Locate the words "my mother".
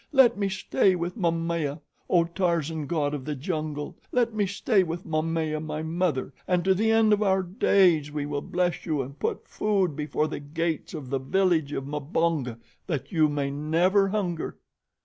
5.63-6.33